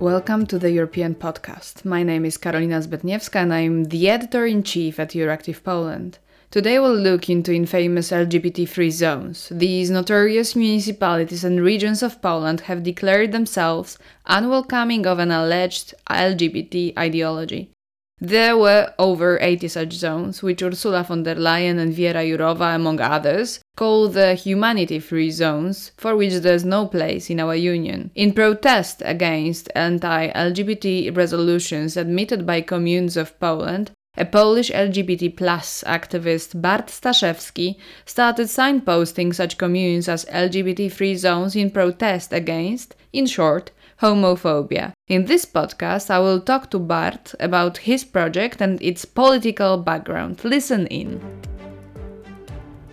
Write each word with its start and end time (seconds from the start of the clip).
Welcome 0.00 0.46
to 0.46 0.60
the 0.60 0.70
European 0.70 1.16
podcast. 1.16 1.84
My 1.84 2.04
name 2.04 2.24
is 2.24 2.38
Karolina 2.38 2.80
Zbytniewska 2.86 3.34
and 3.34 3.52
I'm 3.52 3.84
the 3.86 4.08
editor 4.08 4.46
in 4.46 4.62
chief 4.62 5.00
at 5.00 5.10
Euractiv 5.10 5.64
Poland. 5.64 6.18
Today 6.52 6.78
we'll 6.78 6.94
look 6.94 7.28
into 7.28 7.52
infamous 7.52 8.12
LGBT 8.12 8.68
free 8.68 8.92
zones. 8.92 9.48
These 9.50 9.90
notorious 9.90 10.54
municipalities 10.54 11.42
and 11.42 11.60
regions 11.60 12.04
of 12.04 12.22
Poland 12.22 12.60
have 12.60 12.84
declared 12.84 13.32
themselves 13.32 13.98
unwelcoming 14.26 15.04
of 15.04 15.18
an 15.18 15.32
alleged 15.32 15.94
LGBT 16.08 16.96
ideology. 16.96 17.72
There 18.20 18.58
were 18.58 18.92
over 18.98 19.38
80 19.40 19.68
such 19.68 19.92
zones, 19.92 20.42
which 20.42 20.60
Ursula 20.60 21.04
von 21.04 21.22
der 21.22 21.36
Leyen 21.36 21.78
and 21.78 21.94
Viera 21.94 22.26
Jourova, 22.26 22.74
among 22.74 23.00
others, 23.00 23.60
call 23.76 24.08
the 24.08 24.34
humanity 24.34 24.98
free 24.98 25.30
zones, 25.30 25.92
for 25.96 26.16
which 26.16 26.34
there's 26.34 26.64
no 26.64 26.86
place 26.86 27.30
in 27.30 27.38
our 27.38 27.54
union. 27.54 28.10
In 28.16 28.32
protest 28.32 29.02
against 29.04 29.70
anti 29.76 30.32
LGBT 30.32 31.16
resolutions 31.16 31.96
admitted 31.96 32.44
by 32.44 32.60
communes 32.60 33.16
of 33.16 33.38
Poland, 33.38 33.92
a 34.16 34.24
Polish 34.24 34.72
LGBT 34.72 35.36
plus 35.36 35.84
activist 35.86 36.60
Bart 36.60 36.88
Staszewski 36.88 37.76
started 38.04 38.48
signposting 38.48 39.32
such 39.32 39.58
communes 39.58 40.08
as 40.08 40.24
LGBT 40.24 40.90
free 40.90 41.14
zones 41.14 41.54
in 41.54 41.70
protest 41.70 42.32
against, 42.32 42.96
in 43.12 43.26
short, 43.26 43.70
homophobia. 44.00 44.92
In 45.08 45.24
this 45.24 45.44
podcast, 45.44 46.10
I 46.10 46.18
will 46.20 46.40
talk 46.40 46.70
to 46.70 46.78
Bart 46.78 47.34
about 47.40 47.78
his 47.78 48.04
project 48.04 48.60
and 48.60 48.80
its 48.80 49.04
political 49.04 49.78
background. 49.78 50.44
Listen 50.44 50.86
in. 50.86 51.20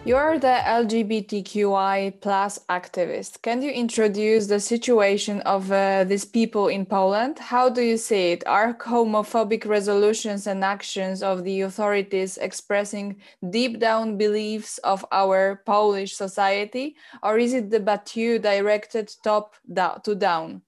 You're 0.05 0.38
the 0.38 0.60
LGBTQI 0.68 2.22
plus 2.22 2.60
activist. 2.70 3.41
Can 3.41 3.63
you 3.63 3.72
introduce 3.72 4.46
the 4.46 4.60
situation 4.60 5.41
of 5.41 5.72
uh, 5.72 6.04
these 6.04 6.26
people 6.26 6.68
in 6.68 6.85
Poland? 6.85 7.40
How 7.40 7.70
do 7.70 7.82
you 7.82 7.98
see 7.98 8.34
it? 8.34 8.46
Are 8.46 8.76
homophobic 8.76 9.66
resolutions 9.66 10.46
and 10.46 10.63
actions 10.63 11.24
of 11.24 11.44
the 11.44 11.62
authorities 11.62 12.38
expressing 12.38 13.16
deep 13.49 13.79
down 13.79 14.16
beliefs 14.16 14.77
of 14.84 15.04
our 15.12 15.63
Polish 15.66 16.13
society, 16.13 16.96
or 17.24 17.40
is 17.40 17.55
it 17.55 17.72
the 17.72 17.79
battue 17.79 18.40
directed 18.40 19.12
top 19.24 19.55
down 19.74 20.01
to 20.04 20.13
down? 20.13 20.62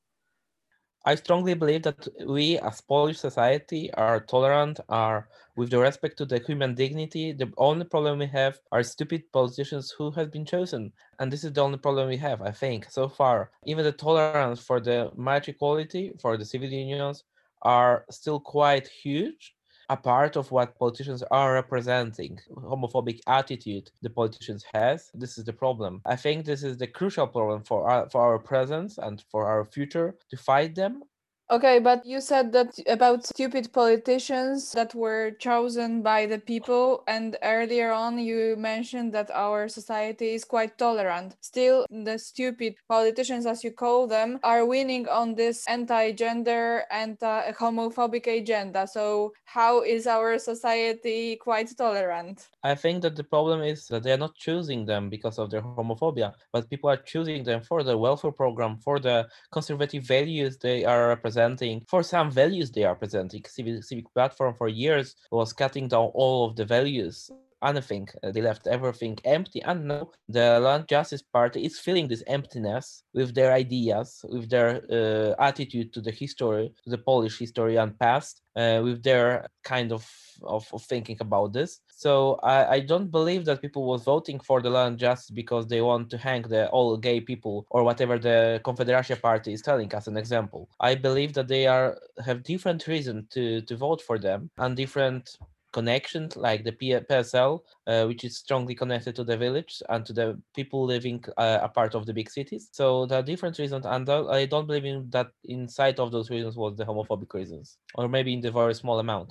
I 1.08 1.16
strongly 1.16 1.54
believe 1.54 1.84
that 1.84 2.06
we 2.28 2.60
as 2.60 2.82
Polish 2.82 3.18
society 3.18 3.90
are 3.94 4.20
tolerant, 4.20 4.82
are 4.90 5.30
with 5.56 5.70
the 5.70 5.80
respect 5.80 6.18
to 6.18 6.26
the 6.26 6.40
human 6.40 6.76
dignity. 6.76 7.32
The 7.32 7.50
only 7.58 7.86
problem 7.86 8.20
we 8.20 8.26
have 8.26 8.60
are 8.74 8.84
stupid 8.84 9.32
politicians 9.32 9.90
who 9.98 10.12
have 10.12 10.34
been 10.34 10.44
chosen. 10.46 10.92
And 11.20 11.32
this 11.32 11.46
is 11.46 11.54
the 11.54 11.62
only 11.62 11.78
problem 11.78 12.10
we 12.10 12.18
have, 12.18 12.42
I 12.42 12.52
think, 12.52 12.92
so 12.92 13.08
far. 13.08 13.52
Even 13.66 13.86
the 13.86 13.94
tolerance 13.94 14.60
for 14.60 14.82
the 14.82 15.10
marriage 15.16 15.48
equality, 15.48 16.12
for 16.20 16.36
the 16.36 16.44
civil 16.44 16.68
unions, 16.68 17.24
are 17.62 18.04
still 18.12 18.42
quite 18.42 18.90
huge 18.90 19.56
a 19.90 19.98
part 19.98 20.36
of 20.36 20.52
what 20.52 20.78
politicians 20.78 21.24
are 21.32 21.54
representing 21.54 22.38
homophobic 22.52 23.20
attitude 23.28 23.90
the 24.02 24.10
politicians 24.10 24.66
has 24.74 25.10
this 25.14 25.38
is 25.38 25.46
the 25.46 25.54
problem. 25.54 26.02
I 26.06 26.16
think 26.16 26.46
this 26.46 26.64
is 26.64 26.78
the 26.78 26.88
crucial 26.88 27.28
problem 27.28 27.64
for 27.64 27.90
our, 27.90 28.10
for 28.10 28.22
our 28.22 28.40
presence 28.40 28.98
and 28.98 29.24
for 29.32 29.46
our 29.46 29.66
future 29.66 30.16
to 30.30 30.38
fight 30.38 30.76
them 30.76 31.04
Okay, 31.50 31.80
but 31.80 32.06
you 32.06 32.20
said 32.20 32.52
that 32.52 32.78
about 32.88 33.26
stupid 33.26 33.72
politicians 33.72 34.74
that 34.74 34.94
were 34.94 35.32
chosen 35.32 36.02
by 36.02 36.26
the 36.26 36.40
people, 36.40 37.06
and 37.08 37.38
earlier 37.42 37.94
on 37.94 38.20
you 38.20 38.58
mentioned 38.58 39.14
that 39.14 39.32
our 39.32 39.70
society 39.70 40.34
is 40.34 40.44
quite 40.44 40.78
tolerant. 40.78 41.38
Still, 41.40 41.86
the 41.90 42.20
stupid 42.20 42.76
politicians, 42.90 43.46
as 43.46 43.64
you 43.64 43.72
call 43.72 44.08
them, 44.08 44.40
are 44.44 44.66
winning 44.66 45.08
on 45.08 45.36
this 45.36 45.66
anti 45.70 46.12
gender 46.12 46.84
and 46.92 47.18
homophobic 47.20 48.28
agenda. 48.28 48.86
So, 48.86 49.32
how 49.46 49.84
is 49.84 50.06
our 50.06 50.40
society 50.40 51.38
quite 51.38 51.72
tolerant? 51.78 52.46
I 52.62 52.76
think 52.76 53.04
that 53.04 53.16
the 53.16 53.24
problem 53.24 53.62
is 53.62 53.88
that 53.88 54.04
they 54.04 54.12
are 54.12 54.18
not 54.18 54.36
choosing 54.36 54.86
them 54.86 55.10
because 55.10 55.40
of 55.40 55.50
their 55.50 55.62
homophobia, 55.62 56.34
but 56.52 56.70
people 56.70 56.90
are 56.90 56.98
choosing 56.98 57.46
them 57.46 57.62
for 57.62 57.84
the 57.84 57.98
welfare 57.98 58.34
program, 58.34 58.80
for 58.84 59.00
the 59.00 59.30
conservative 59.54 60.04
values 60.04 60.58
they 60.58 60.84
are 60.84 61.08
representing 61.08 61.37
presenting 61.38 61.84
for 61.88 62.02
some 62.02 62.32
values 62.32 62.72
they 62.72 62.84
are 62.84 62.96
presenting. 62.96 63.44
Civic, 63.46 63.84
civic 63.84 64.12
platform 64.12 64.56
for 64.56 64.68
years 64.68 65.16
was 65.30 65.54
cutting 65.54 65.88
down 65.88 66.10
all 66.16 66.50
of 66.50 66.56
the 66.56 66.66
values 66.66 67.30
anything. 67.64 68.08
Uh, 68.24 68.32
they 68.32 68.42
left 68.42 68.68
everything 68.68 69.18
empty, 69.26 69.62
and 69.64 69.86
now 69.88 70.10
the 70.30 70.60
Law 70.60 70.76
and 70.76 70.88
Justice 70.88 71.22
Party 71.22 71.66
is 71.66 71.80
filling 71.80 72.08
this 72.08 72.24
emptiness 72.28 73.04
with 73.14 73.34
their 73.34 73.54
ideas, 73.54 74.24
with 74.30 74.50
their 74.50 74.82
uh, 74.92 75.36
attitude 75.44 75.94
to 75.94 76.02
the 76.02 76.12
history, 76.12 76.72
to 76.84 76.90
the 76.90 76.98
Polish 76.98 77.40
history 77.40 77.78
and 77.78 77.98
past, 78.00 78.42
uh, 78.56 78.82
with 78.84 79.04
their 79.04 79.48
kind 79.64 79.92
of, 79.92 80.10
of, 80.44 80.68
of 80.74 80.84
thinking 80.84 81.18
about 81.20 81.54
this. 81.54 81.80
So 81.90 82.40
I, 82.44 82.76
I 82.76 82.80
don't 82.80 83.10
believe 83.12 83.46
that 83.46 83.62
people 83.62 83.86
was 83.86 84.04
voting 84.04 84.40
for 84.40 84.62
the 84.62 84.70
Law 84.70 84.86
and 84.86 84.98
Justice 84.98 85.32
because 85.32 85.68
they 85.68 85.82
want 85.82 86.10
to 86.12 86.18
hang 86.18 86.44
the 86.44 86.70
all 86.70 86.96
gay 86.98 87.20
people 87.22 87.66
or 87.70 87.84
whatever 87.84 88.20
the 88.20 88.62
Konfederacja 88.64 89.20
Party 89.22 89.54
is 89.54 89.62
telling 89.62 89.94
us 89.94 90.08
an 90.08 90.18
example. 90.18 90.70
I 90.80 90.96
believe 90.96 91.34
that 91.34 91.48
they 91.48 91.66
are 91.68 91.98
have 92.24 92.44
different 92.44 92.86
reason 92.88 93.28
to 93.32 93.62
to 93.62 93.76
vote 93.76 94.02
for 94.02 94.18
them 94.20 94.50
and 94.58 94.76
different 94.76 95.38
connections 95.80 96.36
like 96.36 96.64
the 96.64 96.72
PSL, 96.72 97.54
uh, 97.86 98.06
which 98.10 98.24
is 98.24 98.38
strongly 98.38 98.76
connected 98.82 99.14
to 99.16 99.24
the 99.24 99.38
village 99.46 99.74
and 99.90 100.02
to 100.08 100.14
the 100.20 100.28
people 100.56 100.82
living 100.86 101.24
uh, 101.38 101.60
a 101.62 101.70
part 101.70 101.94
of 101.94 102.06
the 102.08 102.14
big 102.20 102.30
cities. 102.38 102.64
So 102.72 103.06
there 103.06 103.20
are 103.20 103.30
different 103.32 103.60
reasons, 103.60 103.86
and 103.86 104.10
I 104.40 104.46
don't 104.48 104.68
believe 104.70 104.86
in 104.86 105.10
that 105.12 105.30
inside 105.44 106.00
of 106.00 106.12
those 106.12 106.30
reasons 106.36 106.56
was 106.58 106.76
the 106.76 106.86
homophobic 106.90 107.32
reasons, 107.40 107.78
or 107.94 108.08
maybe 108.08 108.34
in 108.34 108.42
the 108.42 108.52
very 108.52 108.74
small 108.74 108.98
amount. 109.00 109.30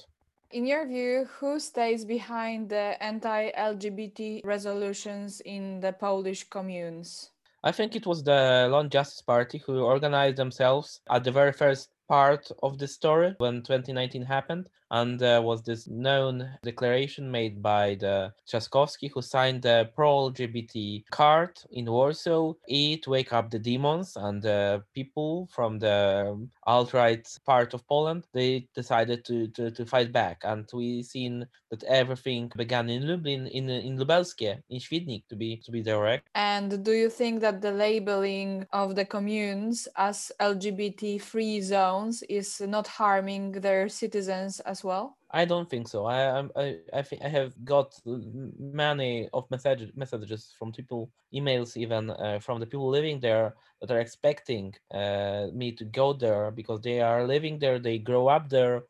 In 0.52 0.64
your 0.72 0.86
view, 0.86 1.26
who 1.36 1.58
stays 1.58 2.04
behind 2.04 2.68
the 2.68 2.86
anti 3.10 3.50
LGBT 3.72 4.42
resolutions 4.44 5.40
in 5.40 5.80
the 5.80 5.92
Polish 5.92 6.42
communes? 6.56 7.30
I 7.64 7.72
think 7.72 7.96
it 7.96 8.06
was 8.06 8.22
the 8.22 8.68
Law 8.70 8.80
and 8.84 8.92
Justice 8.98 9.22
Party 9.22 9.58
who 9.66 9.80
organized 9.80 10.36
themselves 10.36 11.00
at 11.10 11.24
the 11.24 11.32
very 11.32 11.52
first 11.52 11.88
part 12.08 12.50
of 12.62 12.78
the 12.78 12.88
story 12.88 13.34
when 13.38 13.62
2019 13.62 14.22
happened 14.22 14.68
and 14.90 15.18
there 15.18 15.42
was 15.42 15.62
this 15.62 15.88
known 15.88 16.48
declaration 16.62 17.30
made 17.30 17.62
by 17.62 17.96
the 17.96 18.32
Trzaskowski 18.48 19.10
who 19.12 19.22
signed 19.22 19.62
the 19.62 19.90
pro-LGBT 19.94 21.04
card 21.10 21.58
in 21.72 21.90
Warsaw, 21.90 22.54
Eat, 22.68 23.08
Wake 23.08 23.32
Up 23.32 23.50
the 23.50 23.58
Demons, 23.58 24.16
and 24.16 24.42
the 24.42 24.82
people 24.94 25.48
from 25.52 25.78
the 25.78 26.28
um, 26.30 26.50
alt-right 26.64 27.26
part 27.44 27.74
of 27.74 27.86
Poland, 27.88 28.26
they 28.32 28.68
decided 28.74 29.24
to, 29.24 29.48
to, 29.48 29.70
to 29.70 29.84
fight 29.84 30.12
back. 30.12 30.42
And 30.44 30.68
we 30.72 31.02
seen 31.02 31.46
that 31.70 31.82
everything 31.84 32.52
began 32.56 32.88
in 32.88 33.08
Lublin, 33.08 33.48
in, 33.48 33.68
in 33.68 33.98
Lubelskie, 33.98 34.62
in 34.70 34.78
Świdnik 34.78 35.24
to 35.28 35.36
be, 35.36 35.56
to 35.64 35.72
be 35.72 35.82
direct. 35.82 36.28
And 36.34 36.84
do 36.84 36.92
you 36.92 37.10
think 37.10 37.40
that 37.40 37.60
the 37.60 37.72
labeling 37.72 38.66
of 38.72 38.94
the 38.94 39.04
communes 39.04 39.88
as 39.96 40.30
LGBT 40.40 41.20
free 41.20 41.60
zones 41.96 42.22
is 42.28 42.60
not 42.60 42.86
harming 42.88 43.52
their 43.60 43.88
citizens 43.88 44.60
as 44.60 44.84
well? 44.84 45.18
I 45.30 45.44
don't 45.44 45.68
think 45.68 45.88
so. 45.88 46.06
I 46.06 46.48
I 46.56 46.80
I 46.92 47.02
think 47.02 47.22
I 47.22 47.28
have 47.28 47.52
got 47.64 48.00
many 48.04 49.28
of 49.32 49.50
messages 49.50 49.90
messages 49.96 50.54
from 50.58 50.72
people, 50.72 51.10
emails 51.34 51.76
even 51.76 52.10
uh, 52.10 52.38
from 52.40 52.60
the 52.60 52.66
people 52.66 52.88
living 52.90 53.20
there 53.20 53.54
that 53.80 53.90
are 53.90 54.00
expecting 54.00 54.74
uh, 54.92 55.48
me 55.52 55.72
to 55.72 55.84
go 55.84 56.12
there 56.12 56.50
because 56.52 56.80
they 56.82 57.00
are 57.00 57.26
living 57.26 57.58
there, 57.58 57.78
they 57.78 57.98
grow 57.98 58.28
up 58.28 58.48
there, 58.50 58.84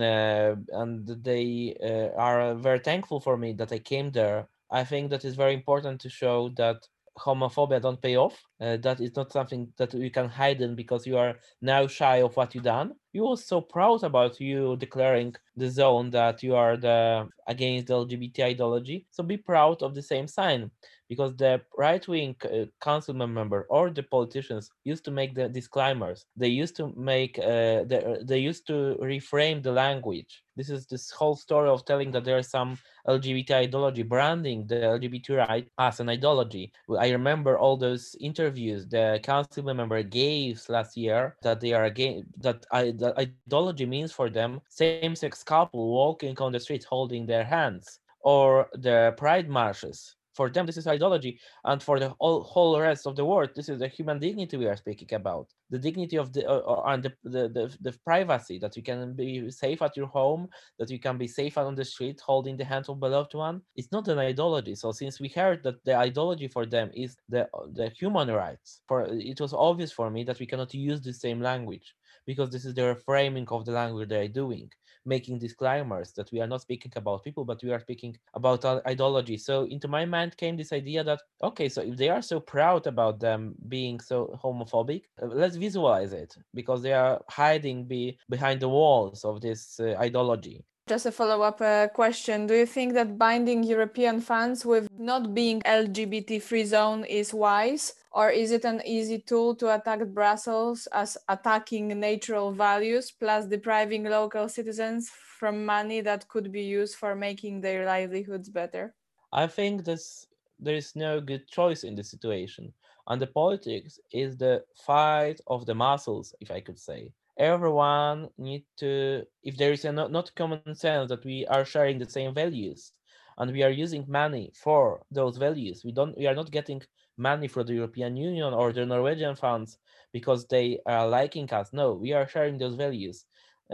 uh, 0.00 0.54
and 0.72 1.06
they 1.24 1.76
uh, 1.82 2.16
are 2.16 2.54
very 2.54 2.78
thankful 2.80 3.20
for 3.20 3.36
me 3.36 3.52
that 3.54 3.72
I 3.72 3.78
came 3.80 4.12
there. 4.12 4.48
I 4.70 4.84
think 4.84 5.10
that 5.10 5.24
is 5.24 5.34
very 5.34 5.54
important 5.54 6.00
to 6.02 6.08
show 6.08 6.50
that 6.56 6.88
homophobia 7.24 7.80
don't 7.80 8.00
pay 8.00 8.16
off. 8.16 8.42
Uh, 8.60 8.76
that 8.78 9.00
is 9.00 9.14
not 9.16 9.32
something 9.32 9.72
that 9.78 9.92
you 9.94 10.10
can 10.10 10.28
hide 10.28 10.60
in 10.60 10.74
because 10.74 11.06
you 11.06 11.16
are 11.16 11.36
now 11.60 11.86
shy 11.86 12.18
of 12.22 12.36
what 12.36 12.54
you 12.54 12.60
done. 12.60 12.92
You 13.12 13.26
were 13.26 13.36
so 13.36 13.60
proud 13.60 14.04
about 14.04 14.40
you 14.40 14.76
declaring 14.76 15.34
the 15.56 15.68
zone 15.68 16.10
that 16.10 16.42
you 16.42 16.54
are 16.54 16.76
the 16.76 17.28
against 17.46 17.88
the 17.88 17.94
LGBT 17.94 18.40
ideology. 18.44 19.06
So 19.10 19.22
be 19.22 19.36
proud 19.36 19.82
of 19.82 19.94
the 19.94 20.02
same 20.02 20.28
sign 20.28 20.70
because 21.10 21.34
the 21.34 21.60
right 21.76 22.06
wing 22.06 22.36
uh, 22.44 22.66
council 22.80 23.14
member 23.14 23.66
or 23.68 23.90
the 23.90 24.04
politicians 24.04 24.70
used 24.84 25.04
to 25.04 25.10
make 25.10 25.34
the 25.34 25.48
disclaimers. 25.48 26.24
They 26.36 26.48
used 26.48 26.76
to 26.76 26.94
make 26.96 27.36
uh, 27.38 27.82
the, 27.90 28.22
they 28.24 28.38
used 28.38 28.64
to 28.68 28.96
reframe 29.02 29.60
the 29.60 29.72
language. 29.72 30.42
This 30.56 30.70
is 30.70 30.86
this 30.86 31.10
whole 31.10 31.34
story 31.34 31.68
of 31.68 31.84
telling 31.84 32.12
that 32.12 32.24
there 32.24 32.38
are 32.38 32.44
some 32.44 32.78
LGBT 33.08 33.50
ideology, 33.52 34.02
branding 34.02 34.66
the 34.66 34.76
LGBT 34.76 35.46
right 35.48 35.68
as 35.78 36.00
an 36.00 36.08
ideology. 36.08 36.72
I 36.98 37.10
remember 37.10 37.58
all 37.58 37.76
those 37.76 38.16
interviews 38.20 38.86
the 38.86 39.20
council 39.22 39.62
member 39.62 40.02
gave 40.02 40.62
last 40.68 40.96
year 40.96 41.36
that 41.42 41.60
they 41.60 41.72
are 41.72 41.84
again 41.84 42.26
that 42.38 42.64
that 42.72 43.14
ideology 43.18 43.86
means 43.86 44.12
for 44.12 44.30
them 44.30 44.60
same-sex 44.68 45.42
couple 45.42 45.92
walking 45.92 46.36
on 46.38 46.52
the 46.52 46.60
street 46.60 46.84
holding 46.84 47.26
their 47.26 47.44
hands 47.44 48.00
or 48.20 48.68
the 48.74 49.14
pride 49.16 49.48
marches 49.48 50.16
for 50.40 50.48
them 50.48 50.64
this 50.64 50.78
is 50.78 50.86
ideology 50.86 51.38
and 51.64 51.82
for 51.82 52.00
the 52.00 52.08
whole, 52.18 52.42
whole 52.42 52.80
rest 52.80 53.06
of 53.06 53.14
the 53.14 53.26
world 53.30 53.50
this 53.54 53.68
is 53.68 53.78
the 53.78 53.88
human 53.88 54.18
dignity 54.18 54.56
we 54.56 54.66
are 54.72 54.80
speaking 54.84 55.12
about. 55.12 55.46
The 55.68 55.78
dignity 55.86 56.16
of 56.16 56.32
the 56.32 56.42
uh, 56.48 56.62
uh, 56.72 56.82
and 56.90 57.02
the, 57.02 57.12
the, 57.34 57.42
the, 57.56 57.64
the 57.86 57.92
privacy 58.08 58.56
that 58.60 58.74
you 58.74 58.82
can 58.82 59.12
be 59.12 59.50
safe 59.50 59.82
at 59.82 59.98
your 59.98 60.06
home 60.06 60.48
that 60.78 60.88
you 60.88 60.98
can 60.98 61.18
be 61.18 61.28
safe 61.40 61.58
on 61.58 61.74
the 61.74 61.84
street 61.84 62.18
holding 62.30 62.56
the 62.56 62.64
hand 62.64 62.86
of 62.88 63.00
beloved 63.00 63.34
one. 63.34 63.60
It's 63.76 63.92
not 63.92 64.08
an 64.08 64.18
ideology. 64.18 64.74
So 64.76 64.92
since 64.92 65.20
we 65.20 65.28
heard 65.28 65.62
that 65.64 65.84
the 65.84 65.94
ideology 66.08 66.48
for 66.48 66.64
them 66.64 66.90
is 66.94 67.10
the 67.28 67.42
the 67.78 67.90
human 68.00 68.28
rights 68.42 68.80
for 68.88 68.98
it 69.10 69.38
was 69.44 69.52
obvious 69.52 69.92
for 69.92 70.08
me 70.10 70.24
that 70.24 70.40
we 70.40 70.46
cannot 70.46 70.72
use 70.72 71.02
the 71.02 71.12
same 71.12 71.40
language 71.50 71.88
because 72.30 72.48
this 72.50 72.64
is 72.64 72.74
the 72.74 72.88
framing 73.04 73.48
of 73.56 73.66
the 73.66 73.72
language 73.72 74.08
they 74.08 74.24
are 74.24 74.36
doing 74.42 74.70
making 75.04 75.38
disclaimers 75.38 76.12
that 76.12 76.30
we 76.32 76.40
are 76.40 76.46
not 76.46 76.62
speaking 76.62 76.92
about 76.96 77.24
people, 77.24 77.44
but 77.44 77.62
we 77.62 77.72
are 77.72 77.80
speaking 77.80 78.16
about 78.34 78.64
ideology. 78.86 79.36
So 79.36 79.64
into 79.64 79.88
my 79.88 80.04
mind 80.04 80.36
came 80.36 80.56
this 80.56 80.72
idea 80.72 81.04
that 81.04 81.20
okay, 81.42 81.68
so 81.68 81.82
if 81.82 81.96
they 81.96 82.08
are 82.08 82.22
so 82.22 82.40
proud 82.40 82.86
about 82.86 83.20
them 83.20 83.54
being 83.68 84.00
so 84.00 84.38
homophobic, 84.42 85.04
uh, 85.22 85.26
let's 85.26 85.56
visualize 85.56 86.12
it 86.12 86.36
because 86.54 86.82
they 86.82 86.92
are 86.92 87.20
hiding 87.28 87.84
be, 87.84 88.18
behind 88.28 88.60
the 88.60 88.68
walls 88.68 89.24
of 89.24 89.40
this 89.40 89.80
uh, 89.80 89.94
ideology. 89.98 90.64
Just 90.90 91.06
a 91.06 91.12
follow 91.12 91.42
up 91.42 91.60
uh, 91.60 91.86
question. 91.86 92.48
Do 92.48 92.54
you 92.54 92.66
think 92.66 92.94
that 92.94 93.16
binding 93.16 93.62
European 93.62 94.20
funds 94.20 94.66
with 94.66 94.88
not 94.98 95.32
being 95.32 95.60
LGBT 95.60 96.42
free 96.42 96.64
zone 96.64 97.04
is 97.04 97.32
wise? 97.32 97.94
Or 98.10 98.28
is 98.30 98.50
it 98.50 98.64
an 98.64 98.82
easy 98.84 99.20
tool 99.20 99.54
to 99.54 99.72
attack 99.72 100.04
Brussels 100.06 100.88
as 100.90 101.16
attacking 101.28 102.00
natural 102.00 102.50
values 102.50 103.12
plus 103.12 103.46
depriving 103.46 104.02
local 104.02 104.48
citizens 104.48 105.08
from 105.38 105.64
money 105.64 106.00
that 106.00 106.26
could 106.26 106.50
be 106.50 106.62
used 106.62 106.96
for 106.96 107.14
making 107.14 107.60
their 107.60 107.86
livelihoods 107.86 108.48
better? 108.48 108.92
I 109.32 109.46
think 109.46 109.84
this 109.84 110.26
there 110.58 110.74
is 110.74 110.96
no 110.96 111.20
good 111.20 111.46
choice 111.46 111.84
in 111.84 111.94
this 111.94 112.10
situation. 112.10 112.72
And 113.06 113.22
the 113.22 113.28
politics 113.28 114.00
is 114.12 114.36
the 114.36 114.64
fight 114.84 115.40
of 115.46 115.66
the 115.66 115.74
muscles, 115.76 116.34
if 116.40 116.50
I 116.50 116.58
could 116.58 116.80
say. 116.80 117.12
Everyone 117.40 118.28
need 118.36 118.64
to, 118.80 119.22
if 119.42 119.56
there 119.56 119.72
is 119.72 119.86
a 119.86 119.92
not, 119.92 120.12
not 120.12 120.34
common 120.34 120.74
sense 120.74 121.08
that 121.08 121.24
we 121.24 121.46
are 121.46 121.64
sharing 121.64 121.98
the 121.98 122.08
same 122.08 122.34
values 122.34 122.92
and 123.38 123.50
we 123.50 123.62
are 123.62 123.70
using 123.70 124.04
money 124.06 124.52
for 124.54 125.00
those 125.10 125.38
values, 125.38 125.82
we 125.82 125.90
don't, 125.90 126.16
we 126.18 126.26
are 126.26 126.34
not 126.34 126.50
getting 126.50 126.82
money 127.16 127.48
from 127.48 127.66
the 127.66 127.72
European 127.72 128.14
Union 128.14 128.52
or 128.52 128.74
the 128.74 128.84
Norwegian 128.84 129.36
funds 129.36 129.78
because 130.12 130.46
they 130.48 130.80
are 130.84 131.08
liking 131.08 131.50
us. 131.50 131.70
No, 131.72 131.94
we 131.94 132.12
are 132.12 132.28
sharing 132.28 132.58
those 132.58 132.74
values 132.74 133.24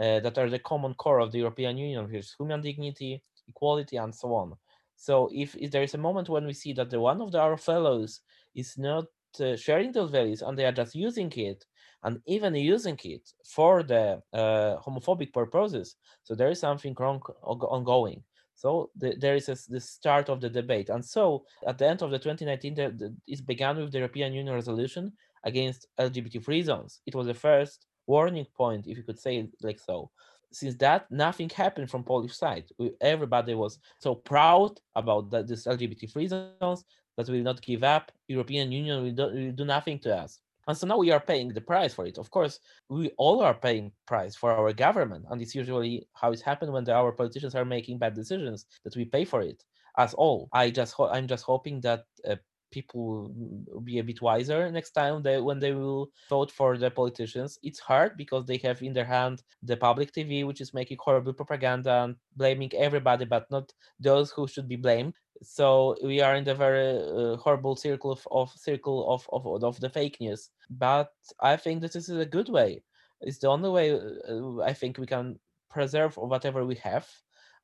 uh, 0.01 0.21
that 0.21 0.37
are 0.37 0.49
the 0.49 0.59
common 0.59 0.93
core 0.93 1.19
of 1.19 1.33
the 1.33 1.39
European 1.39 1.77
Union, 1.77 2.05
which 2.05 2.15
is 2.15 2.35
human 2.39 2.61
dignity, 2.61 3.21
equality, 3.49 3.97
and 3.97 4.15
so 4.15 4.33
on. 4.33 4.53
So 4.95 5.29
if, 5.33 5.55
if 5.55 5.71
there 5.71 5.83
is 5.83 5.93
a 5.93 5.97
moment 5.97 6.29
when 6.29 6.45
we 6.45 6.53
see 6.53 6.71
that 6.73 6.89
the 6.89 7.01
one 7.01 7.21
of 7.21 7.33
the, 7.33 7.39
our 7.39 7.57
fellows 7.57 8.21
is 8.55 8.77
not 8.77 9.05
uh, 9.41 9.57
sharing 9.57 9.91
those 9.91 10.09
values 10.09 10.41
and 10.41 10.57
they 10.57 10.65
are 10.65 10.71
just 10.71 10.95
using 10.95 11.31
it 11.35 11.65
and 12.07 12.21
even 12.25 12.55
using 12.55 12.97
it 13.03 13.29
for 13.43 13.83
the 13.83 14.21
uh, 14.31 14.77
homophobic 14.85 15.33
purposes, 15.33 15.97
so 16.23 16.35
there 16.35 16.49
is 16.49 16.57
something 16.57 16.95
wrong 16.97 17.19
ongoing. 17.43 18.23
So 18.55 18.91
the, 18.95 19.13
there 19.19 19.35
is 19.35 19.45
the 19.45 19.81
start 19.81 20.29
of 20.29 20.39
the 20.39 20.49
debate. 20.49 20.87
And 20.89 21.03
so 21.03 21.45
at 21.67 21.77
the 21.77 21.87
end 21.87 22.01
of 22.01 22.09
the 22.11 22.17
2019, 22.17 22.75
the, 22.75 22.89
the, 23.01 23.15
it 23.27 23.45
began 23.45 23.75
with 23.75 23.91
the 23.91 23.97
European 23.99 24.33
Union 24.33 24.55
resolution 24.55 25.11
against 25.43 25.85
LGBT 25.99 26.41
free 26.41 26.63
zones. 26.63 27.01
It 27.05 27.13
was 27.13 27.27
the 27.27 27.33
first 27.33 27.85
warning 28.07 28.47
point, 28.55 28.87
if 28.87 28.95
you 28.95 29.03
could 29.03 29.19
say 29.19 29.39
it 29.39 29.49
like 29.61 29.79
so. 29.79 30.09
Since 30.53 30.75
that, 30.77 31.11
nothing 31.11 31.49
happened 31.49 31.91
from 31.91 32.05
Polish 32.05 32.37
side. 32.37 32.65
We, 32.79 32.93
everybody 33.01 33.53
was 33.53 33.79
so 33.99 34.15
proud 34.15 34.79
about 34.95 35.29
this 35.29 35.67
LGBT 35.67 36.09
free 36.09 36.29
zones 36.29 36.85
that 37.17 37.27
we 37.27 37.37
will 37.37 37.51
not 37.51 37.61
give 37.61 37.83
up. 37.83 38.13
European 38.29 38.71
Union 38.71 39.03
will 39.03 39.11
do, 39.11 39.25
will 39.25 39.51
do 39.51 39.65
nothing 39.65 39.99
to 39.99 40.15
us. 40.15 40.39
And 40.67 40.77
so 40.77 40.85
now 40.87 40.97
we 40.97 41.11
are 41.11 41.19
paying 41.19 41.49
the 41.49 41.61
price 41.61 41.93
for 41.93 42.05
it. 42.05 42.17
Of 42.17 42.29
course, 42.29 42.59
we 42.89 43.09
all 43.17 43.41
are 43.41 43.53
paying 43.53 43.91
price 44.05 44.35
for 44.35 44.51
our 44.51 44.73
government, 44.73 45.25
and 45.29 45.41
it's 45.41 45.55
usually 45.55 46.07
how 46.13 46.31
it 46.31 46.41
happens 46.41 46.71
when 46.71 46.83
the, 46.83 46.93
our 46.93 47.11
politicians 47.11 47.55
are 47.55 47.65
making 47.65 47.99
bad 47.99 48.13
decisions 48.15 48.65
that 48.83 48.95
we 48.95 49.05
pay 49.05 49.25
for 49.25 49.41
it. 49.41 49.63
As 49.97 50.13
all, 50.13 50.49
I 50.53 50.69
just 50.69 50.93
ho- 50.93 51.09
I'm 51.09 51.27
just 51.27 51.43
hoping 51.43 51.81
that 51.81 52.03
uh, 52.27 52.35
people 52.71 53.31
will 53.67 53.81
be 53.81 53.99
a 53.99 54.03
bit 54.03 54.21
wiser 54.21 54.71
next 54.71 54.91
time 54.91 55.21
they 55.21 55.39
when 55.39 55.59
they 55.59 55.73
will 55.73 56.09
vote 56.29 56.51
for 56.51 56.77
the 56.77 56.91
politicians. 56.91 57.59
It's 57.63 57.79
hard 57.79 58.17
because 58.17 58.45
they 58.45 58.57
have 58.57 58.81
in 58.81 58.93
their 58.93 59.05
hand 59.05 59.43
the 59.63 59.77
public 59.77 60.11
TV, 60.11 60.45
which 60.45 60.61
is 60.61 60.73
making 60.73 60.97
horrible 60.99 61.33
propaganda 61.33 62.03
and 62.03 62.15
blaming 62.35 62.71
everybody, 62.75 63.25
but 63.25 63.49
not 63.51 63.71
those 63.99 64.31
who 64.31 64.47
should 64.47 64.67
be 64.67 64.75
blamed. 64.75 65.13
So 65.41 65.95
we 66.03 66.21
are 66.21 66.35
in 66.35 66.43
the 66.43 66.55
very 66.55 66.97
uh, 66.97 67.37
horrible 67.37 67.75
circle 67.75 68.11
of, 68.11 68.27
of 68.31 68.51
circle 68.55 69.13
of, 69.13 69.27
of 69.31 69.63
of 69.63 69.79
the 69.79 69.89
fake 69.89 70.17
news. 70.19 70.49
But 70.69 71.11
i 71.41 71.55
think 71.55 71.81
this 71.81 71.95
is 71.95 72.09
a 72.09 72.25
good 72.25 72.49
way. 72.49 72.83
It's 73.21 73.39
the 73.39 73.49
only 73.49 73.69
way 73.69 73.91
uh, 73.93 74.59
i 74.61 74.73
think 74.73 74.97
we 74.97 75.07
can 75.07 75.39
preserve 75.69 76.17
whatever 76.17 76.65
we 76.65 76.75
have 76.75 77.07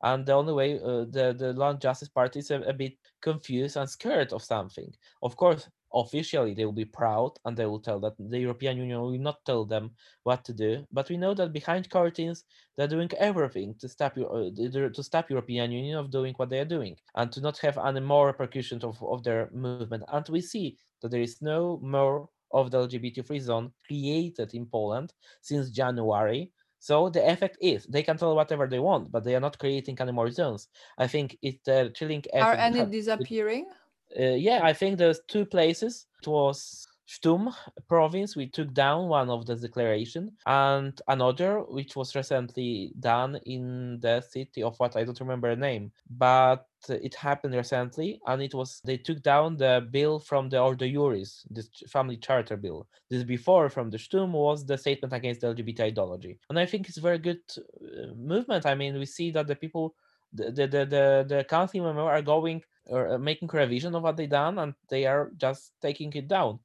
and 0.04 0.26
the 0.26 0.34
only 0.34 0.54
way 0.54 0.80
uh, 0.80 1.06
the 1.10 1.36
the 1.38 1.54
law 1.54 1.72
and 1.72 1.82
justice 1.82 2.10
party 2.10 2.40
is 2.40 2.52
a, 2.52 2.62
a 2.62 2.74
bit 2.74 2.94
confused 3.22 3.78
and 3.78 3.90
scared 3.90 4.32
of 4.34 4.44
something 4.44 4.94
of 5.22 5.36
course 5.36 5.70
officially 5.94 6.54
they 6.54 6.66
will 6.66 6.72
be 6.74 6.86
proud 6.86 7.32
and 7.46 7.56
they 7.56 7.66
will 7.66 7.80
tell 7.80 8.00
that 8.00 8.14
the 8.18 8.40
European 8.40 8.78
Union 8.78 9.02
will 9.02 9.18
not 9.18 9.46
tell 9.46 9.66
them 9.66 9.92
what 10.24 10.44
to 10.46 10.54
do. 10.54 10.86
But 10.92 11.10
we 11.10 11.18
know 11.18 11.34
that 11.36 11.54
behind 11.54 11.90
curtains 11.90 12.44
they're 12.76 12.88
doing 12.88 13.10
everything 13.20 13.76
to 13.80 13.88
stop 13.88 14.18
uh, 14.18 14.50
to 14.58 15.04
stop 15.04 15.30
European 15.30 15.72
Union 15.72 15.98
of 15.98 16.12
doing 16.12 16.34
what 16.38 16.50
they 16.50 16.60
are 16.60 16.74
doing 16.78 16.96
and 17.16 17.32
to 17.32 17.42
not 17.42 17.58
have 17.60 17.78
any 17.78 18.00
more 18.00 18.28
repercussions 18.28 18.84
of, 18.84 19.02
of 19.04 19.24
their 19.24 19.50
movement. 19.54 20.04
And 20.12 20.28
we 20.30 20.42
see 20.42 20.78
that 21.02 21.12
there 21.12 21.22
is 21.22 21.42
no 21.42 21.80
more 21.84 22.30
of 22.52 22.72
the 22.72 22.88
LGBT 22.88 23.26
free 23.26 23.40
zone 23.40 23.72
created 23.86 24.54
in 24.54 24.66
Poland 24.66 25.14
since 25.42 25.70
January. 25.70 26.52
So 26.84 27.08
the 27.08 27.26
effect 27.32 27.58
is 27.62 27.86
they 27.86 28.04
can 28.04 28.18
tell 28.18 28.36
whatever 28.36 28.68
they 28.68 28.80
want, 28.80 29.10
but 29.10 29.24
they 29.24 29.36
are 29.36 29.40
not 29.40 29.58
creating 29.58 29.98
any 30.02 30.12
more 30.12 30.30
zones. 30.30 30.68
I 30.98 31.08
think 31.08 31.38
it's 31.42 31.64
the 31.64 31.94
chilling 31.96 32.26
effect. 32.34 32.44
Are 32.44 32.56
any 32.56 32.84
disappearing? 32.86 33.68
uh, 34.20 34.36
yeah, 34.36 34.60
I 34.64 34.74
think 34.74 34.98
there's 34.98 35.22
two 35.30 35.46
places. 35.46 36.08
It 36.22 36.28
was 36.28 36.86
Stum 37.08 37.54
province, 37.88 38.36
we 38.36 38.48
took 38.48 38.74
down 38.74 39.08
one 39.10 39.30
of 39.30 39.46
the 39.46 39.56
declaration, 39.56 40.32
and 40.46 41.00
another 41.08 41.60
which 41.60 41.96
was 41.96 42.16
recently 42.16 42.94
done 43.00 43.40
in 43.46 44.00
the 44.00 44.22
city 44.22 44.64
of 44.64 44.80
what 44.80 44.96
I 44.96 45.04
don't 45.04 45.20
remember 45.20 45.54
the 45.54 45.60
name, 45.60 45.92
but 46.10 46.66
it 46.88 47.14
happened 47.16 47.56
recently, 47.56 48.22
and 48.26 48.42
it 48.42 48.54
was 48.54 48.82
they 48.86 48.98
took 48.98 49.22
down 49.22 49.58
the 49.58 49.86
bill 49.92 50.20
from 50.20 50.48
the 50.48 50.60
Ordo 50.60 50.86
Iuris, 50.86 51.46
this 51.50 51.70
family 51.90 52.18
charter 52.18 52.56
bill. 52.56 52.88
This 53.10 53.24
before 53.24 53.70
from 53.70 53.90
the 53.90 53.98
Stum 53.98 54.32
was 54.32 54.66
the 54.66 54.78
statement 54.78 55.14
against 55.14 55.42
the 55.42 55.48
LGBT 55.48 55.82
ideology, 55.82 56.40
and 56.50 56.58
I 56.58 56.66
think 56.66 56.88
it's 56.88 56.98
a 56.98 57.02
very 57.02 57.20
good 57.20 57.42
uh, 57.58 58.14
movement. 58.16 58.66
I 58.66 58.76
mean, 58.76 58.98
we 58.98 59.06
see 59.06 59.30
that 59.32 59.48
the 59.48 59.56
people, 59.56 59.94
the 60.32 60.52
the 60.52 60.68
the 60.68 60.86
the, 60.86 61.26
the 61.28 61.44
council 61.44 61.84
members 61.84 62.04
are 62.04 62.22
going 62.22 62.64
or 62.86 63.14
uh, 63.14 63.18
making 63.18 63.50
revision 63.54 63.96
of 63.96 64.04
what 64.04 64.18
they 64.18 64.28
done 64.28 64.60
and 64.60 64.74
they 64.90 65.06
are 65.06 65.32
just 65.38 65.72
taking 65.82 66.12
it 66.14 66.28
down 66.28 66.60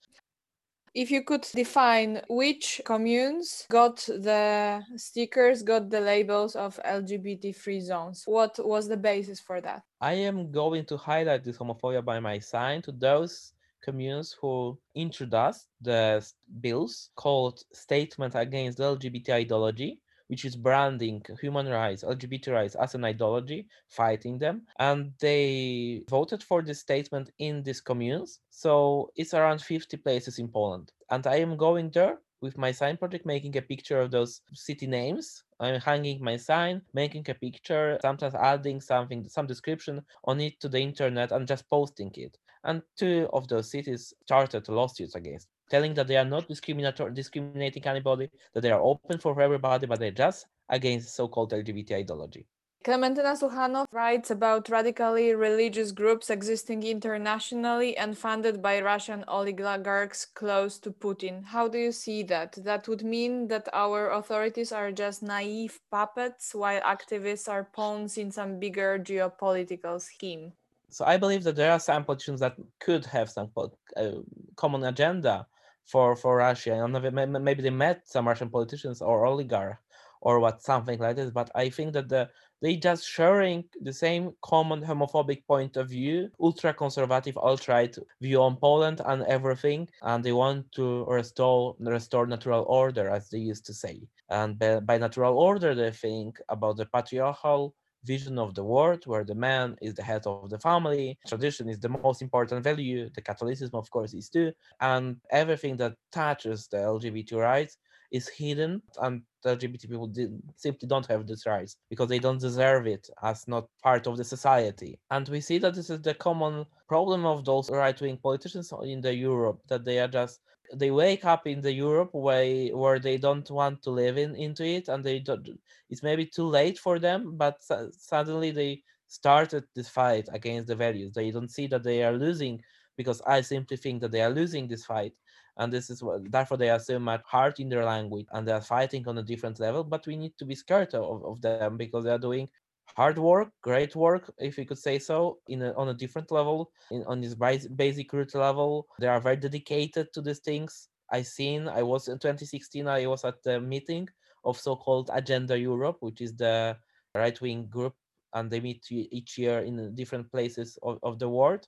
if 0.94 1.10
you 1.10 1.22
could 1.22 1.46
define 1.54 2.20
which 2.28 2.80
communes 2.84 3.66
got 3.70 3.96
the 3.96 4.82
stickers 4.96 5.62
got 5.62 5.90
the 5.90 6.00
labels 6.00 6.56
of 6.56 6.78
lgbt 6.84 7.54
free 7.54 7.80
zones 7.80 8.24
what 8.26 8.58
was 8.64 8.88
the 8.88 8.96
basis 8.96 9.40
for 9.40 9.60
that? 9.60 9.82
I 10.00 10.14
am 10.14 10.50
going 10.50 10.84
to 10.86 10.96
highlight 10.96 11.44
this 11.44 11.58
homophobia 11.58 12.04
by 12.04 12.20
my 12.20 12.38
sign 12.38 12.82
to 12.82 12.92
those 12.92 13.52
communes 13.82 14.36
who 14.40 14.78
introduced 14.94 15.68
the 15.80 16.24
bills 16.60 17.10
called 17.16 17.62
statement 17.72 18.34
against 18.34 18.78
lgbt 18.78 19.30
ideology 19.30 20.00
which 20.28 20.44
is 20.44 20.56
branding 20.56 21.24
human 21.40 21.68
rights, 21.68 22.04
LGBT 22.04 22.52
rights 22.52 22.74
as 22.76 22.94
an 22.94 23.04
ideology, 23.04 23.66
fighting 23.88 24.38
them. 24.38 24.62
And 24.78 25.12
they 25.20 26.04
voted 26.08 26.42
for 26.42 26.62
this 26.62 26.80
statement 26.80 27.30
in 27.38 27.62
these 27.62 27.80
communes. 27.80 28.40
So 28.50 29.10
it's 29.16 29.34
around 29.34 29.60
50 29.60 29.96
places 29.98 30.38
in 30.38 30.48
Poland. 30.48 30.92
And 31.10 31.26
I 31.26 31.36
am 31.36 31.56
going 31.56 31.90
there 31.90 32.18
with 32.40 32.56
my 32.56 32.70
sign 32.70 32.96
project 32.96 33.26
making 33.26 33.56
a 33.56 33.62
picture 33.62 34.00
of 34.00 34.10
those 34.10 34.42
city 34.52 34.86
names 34.86 35.42
i'm 35.60 35.80
hanging 35.80 36.22
my 36.22 36.36
sign 36.36 36.80
making 36.94 37.24
a 37.28 37.34
picture 37.34 37.98
sometimes 38.00 38.34
adding 38.34 38.80
something 38.80 39.28
some 39.28 39.46
description 39.46 40.00
on 40.24 40.40
it 40.40 40.60
to 40.60 40.68
the 40.68 40.78
internet 40.78 41.32
and 41.32 41.48
just 41.48 41.68
posting 41.68 42.12
it 42.14 42.38
and 42.64 42.82
two 42.96 43.28
of 43.32 43.48
those 43.48 43.70
cities 43.70 44.14
started 44.22 44.68
lawsuits 44.68 45.14
against 45.14 45.48
telling 45.68 45.94
that 45.94 46.06
they 46.06 46.16
are 46.16 46.24
not 46.24 46.48
discriminatory, 46.48 47.12
discriminating 47.12 47.86
anybody, 47.86 48.30
that 48.54 48.60
they 48.60 48.70
are 48.70 48.80
open 48.80 49.18
for 49.18 49.40
everybody, 49.40 49.86
but 49.86 49.98
they're 50.00 50.10
just 50.10 50.46
against 50.68 51.14
so-called 51.14 51.52
LGBT 51.52 51.92
ideology. 51.92 52.46
Klementyna 52.84 53.36
Suchanow 53.36 53.86
writes 53.92 54.30
about 54.30 54.68
radically 54.70 55.34
religious 55.34 55.90
groups 55.90 56.30
existing 56.30 56.84
internationally 56.84 57.96
and 57.96 58.16
funded 58.16 58.62
by 58.62 58.80
Russian 58.80 59.24
oligarchs 59.26 60.24
close 60.24 60.78
to 60.78 60.92
Putin. 60.92 61.44
How 61.44 61.66
do 61.66 61.76
you 61.76 61.90
see 61.90 62.22
that? 62.24 62.52
That 62.52 62.86
would 62.86 63.02
mean 63.02 63.48
that 63.48 63.68
our 63.72 64.10
authorities 64.12 64.70
are 64.70 64.92
just 64.92 65.24
naive 65.24 65.80
puppets 65.90 66.54
while 66.54 66.80
activists 66.82 67.48
are 67.48 67.64
pawns 67.64 68.16
in 68.16 68.30
some 68.30 68.60
bigger 68.60 68.98
geopolitical 68.98 70.00
scheme. 70.00 70.52
So 70.88 71.04
I 71.04 71.16
believe 71.16 71.42
that 71.44 71.56
there 71.56 71.72
are 71.72 71.80
some 71.80 72.04
politicians 72.04 72.40
that 72.40 72.56
could 72.80 73.04
have 73.06 73.28
some 73.28 73.50
uh, 73.96 74.10
common 74.56 74.84
agenda 74.84 75.46
for 75.84 76.16
for 76.16 76.36
Russia, 76.36 76.72
and 76.84 77.44
maybe 77.44 77.62
they 77.62 77.70
met 77.70 78.08
some 78.08 78.28
Russian 78.28 78.50
politicians 78.50 79.00
or 79.02 79.26
oligarch 79.26 79.78
or 80.20 80.40
what 80.40 80.62
something 80.62 80.98
like 80.98 81.16
this. 81.16 81.30
But 81.30 81.50
I 81.54 81.70
think 81.70 81.92
that 81.92 82.08
the 82.08 82.28
they 82.60 82.76
just 82.76 83.08
sharing 83.08 83.64
the 83.80 83.92
same 83.92 84.32
common 84.42 84.82
homophobic 84.82 85.46
point 85.46 85.76
of 85.76 85.88
view, 85.90 86.30
ultra 86.40 86.74
conservative, 86.74 87.36
alt-right 87.36 87.96
view 88.20 88.42
on 88.42 88.56
Poland 88.56 89.00
and 89.06 89.22
everything, 89.24 89.88
and 90.02 90.24
they 90.24 90.32
want 90.32 90.70
to 90.72 91.04
restore 91.04 91.76
restore 91.78 92.26
natural 92.26 92.64
order, 92.68 93.08
as 93.08 93.30
they 93.30 93.38
used 93.38 93.64
to 93.66 93.74
say. 93.74 94.08
And 94.28 94.58
by, 94.58 94.80
by 94.80 94.98
natural 94.98 95.38
order, 95.38 95.74
they 95.74 95.92
think 95.92 96.40
about 96.48 96.76
the 96.78 96.86
patriarchal 96.86 97.74
vision 98.12 98.36
of 98.44 98.50
the 98.58 98.66
world 98.74 99.02
where 99.10 99.24
the 99.30 99.40
man 99.48 99.76
is 99.86 99.94
the 99.94 100.06
head 100.10 100.24
of 100.26 100.48
the 100.52 100.60
family 100.70 101.06
tradition 101.32 101.68
is 101.68 101.78
the 101.80 101.94
most 102.06 102.20
important 102.26 102.60
value 102.70 103.00
the 103.16 103.26
catholicism 103.30 103.76
of 103.82 103.90
course 103.94 104.12
is 104.20 104.28
too 104.34 104.50
and 104.92 105.04
everything 105.42 105.74
that 105.76 105.94
touches 106.20 106.58
the 106.72 106.80
lgbt 106.94 107.32
rights 107.50 107.74
is 108.10 108.28
hidden 108.28 108.82
and 109.02 109.22
the 109.42 109.56
LGBT 109.56 109.82
people 109.82 110.06
did, 110.06 110.30
simply 110.56 110.88
don't 110.88 111.06
have 111.06 111.26
these 111.26 111.44
rights 111.46 111.76
because 111.90 112.08
they 112.08 112.18
don't 112.18 112.40
deserve 112.40 112.86
it 112.86 113.08
as 113.22 113.46
not 113.46 113.68
part 113.82 114.06
of 114.06 114.16
the 114.16 114.24
society. 114.24 114.98
And 115.10 115.28
we 115.28 115.40
see 115.40 115.58
that 115.58 115.74
this 115.74 115.90
is 115.90 116.00
the 116.00 116.14
common 116.14 116.66
problem 116.88 117.26
of 117.26 117.44
those 117.44 117.70
right-wing 117.70 118.18
politicians 118.22 118.72
in 118.82 119.00
the 119.00 119.14
Europe 119.14 119.60
that 119.68 119.84
they 119.84 119.98
are 119.98 120.08
just 120.08 120.40
they 120.74 120.90
wake 120.90 121.24
up 121.24 121.46
in 121.46 121.60
the 121.60 121.72
Europe 121.72 122.10
where 122.12 122.68
where 122.76 122.98
they 122.98 123.16
don't 123.16 123.50
want 123.50 123.82
to 123.82 123.90
live 123.90 124.18
in 124.18 124.34
into 124.36 124.64
it 124.64 124.88
and 124.88 125.02
they 125.02 125.18
don't 125.18 125.48
it's 125.90 126.02
maybe 126.02 126.26
too 126.26 126.46
late 126.46 126.78
for 126.78 126.98
them 126.98 127.36
but 127.36 127.60
suddenly 127.92 128.50
they 128.50 128.82
started 129.08 129.64
this 129.74 129.88
fight 129.88 130.28
against 130.32 130.68
the 130.68 130.76
values. 130.76 131.12
They 131.12 131.30
don't 131.30 131.50
see 131.50 131.66
that 131.68 131.82
they 131.82 132.04
are 132.04 132.12
losing 132.12 132.62
because 132.96 133.20
I 133.22 133.40
simply 133.40 133.76
think 133.76 134.00
that 134.02 134.12
they 134.12 134.22
are 134.22 134.30
losing 134.30 134.68
this 134.68 134.84
fight. 134.84 135.14
And 135.56 135.72
this 135.72 135.90
is 135.90 136.02
what 136.02 136.30
therefore 136.30 136.56
they 136.56 136.70
are 136.70 136.78
so 136.78 137.00
much 137.00 137.22
hard 137.26 137.58
in 137.58 137.68
their 137.68 137.84
language 137.84 138.26
and 138.32 138.46
they 138.46 138.52
are 138.52 138.60
fighting 138.60 139.08
on 139.08 139.18
a 139.18 139.24
different 139.24 139.58
level 139.58 139.82
but 139.82 140.06
we 140.06 140.16
need 140.16 140.38
to 140.38 140.44
be 140.44 140.54
scared 140.54 140.94
of, 140.94 141.24
of 141.24 141.40
them 141.40 141.76
because 141.76 142.04
they 142.04 142.12
are 142.12 142.18
doing 142.18 142.48
hard 142.96 143.18
work 143.18 143.48
great 143.62 143.94
work 143.94 144.32
if 144.38 144.56
we 144.56 144.64
could 144.64 144.78
say 144.78 144.98
so 144.98 145.38
in 145.48 145.62
a, 145.62 145.72
on 145.74 145.88
a 145.88 145.94
different 145.94 146.30
level 146.30 146.70
in, 146.90 147.04
on 147.04 147.20
this 147.20 147.34
basic 147.34 148.12
root 148.12 148.34
level. 148.34 148.86
They 149.00 149.08
are 149.08 149.20
very 149.20 149.36
dedicated 149.36 150.12
to 150.14 150.20
these 150.20 150.40
things. 150.40 150.88
I 151.10 151.22
seen 151.22 151.68
i 151.68 151.82
was 151.82 152.08
in 152.08 152.18
2016 152.18 152.86
i 152.86 153.06
was 153.06 153.24
at 153.24 153.42
the 153.42 153.58
meeting 153.58 154.08
of 154.44 154.60
so-called 154.60 155.08
agenda 155.14 155.58
europe 155.58 155.96
which 156.00 156.20
is 156.20 156.36
the 156.36 156.76
right-wing 157.14 157.66
group 157.68 157.94
and 158.34 158.50
they 158.50 158.60
meet 158.60 158.84
each 158.90 159.38
year 159.38 159.60
in 159.60 159.94
different 159.94 160.30
places 160.30 160.78
of, 160.82 160.98
of 161.02 161.18
the 161.18 161.28
world. 161.28 161.66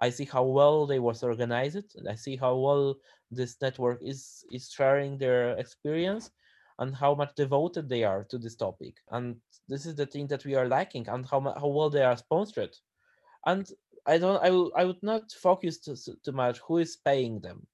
I 0.00 0.10
see 0.10 0.24
how 0.24 0.44
well 0.44 0.86
they 0.86 0.98
was 0.98 1.22
organized. 1.22 1.96
And 1.96 2.08
I 2.08 2.14
see 2.14 2.36
how 2.36 2.56
well 2.56 2.96
this 3.30 3.56
network 3.60 3.98
is 4.02 4.44
is 4.52 4.70
sharing 4.70 5.18
their 5.18 5.58
experience 5.58 6.30
and 6.78 6.94
how 6.94 7.14
much 7.14 7.34
devoted 7.34 7.88
they 7.88 8.04
are 8.04 8.24
to 8.24 8.38
this 8.38 8.56
topic. 8.56 8.96
And 9.10 9.36
this 9.68 9.86
is 9.86 9.94
the 9.94 10.06
thing 10.06 10.26
that 10.28 10.44
we 10.44 10.54
are 10.54 10.68
lacking, 10.68 11.08
and 11.08 11.26
how 11.26 11.40
how 11.40 11.68
well 11.68 11.90
they 11.90 12.02
are 12.02 12.16
sponsored. 12.16 12.76
And 13.46 13.68
I 14.06 14.18
don't, 14.18 14.42
I 14.42 14.50
will, 14.50 14.72
I 14.76 14.84
would 14.84 15.02
not 15.02 15.32
focus 15.32 15.78
too, 15.78 15.96
too 16.24 16.32
much 16.32 16.58
who 16.58 16.78
is 16.78 16.96
paying 16.96 17.40
them, 17.40 17.66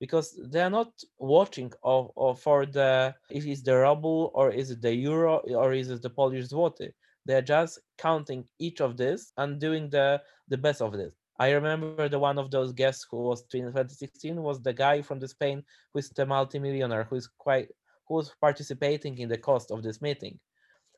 because 0.00 0.38
they 0.50 0.60
are 0.60 0.70
not 0.70 0.92
watching 1.18 1.72
of, 1.82 2.10
of 2.16 2.40
for 2.40 2.66
the 2.66 3.14
if 3.30 3.46
it's 3.46 3.62
the 3.62 3.76
ruble 3.76 4.30
or 4.34 4.50
is 4.50 4.70
it 4.70 4.82
the 4.82 4.94
euro 4.94 5.38
or 5.38 5.72
is 5.72 5.90
it 5.90 6.02
the 6.02 6.10
Polish 6.10 6.48
zloty. 6.48 6.92
They 7.26 7.34
are 7.34 7.42
just 7.42 7.80
counting 7.96 8.44
each 8.58 8.80
of 8.80 8.96
this 8.96 9.32
and 9.38 9.60
doing 9.60 9.88
the 9.90 10.20
the 10.48 10.58
best 10.58 10.82
of 10.82 10.92
this. 10.92 11.14
I 11.38 11.50
remember 11.50 12.08
the 12.08 12.18
one 12.18 12.38
of 12.38 12.50
those 12.50 12.72
guests 12.72 13.06
who 13.10 13.16
was 13.16 13.40
in 13.54 13.64
2016 13.66 14.40
was 14.40 14.62
the 14.62 14.72
guy 14.72 15.02
from 15.02 15.18
the 15.18 15.28
Spain 15.28 15.64
who 15.92 15.98
is 15.98 16.10
the 16.10 16.26
multimillionaire 16.26 17.04
who 17.04 17.16
is 17.16 17.28
quite 17.38 17.70
who 18.06 18.14
was 18.14 18.34
participating 18.40 19.18
in 19.18 19.28
the 19.28 19.38
cost 19.38 19.70
of 19.70 19.82
this 19.82 20.00
meeting. 20.00 20.38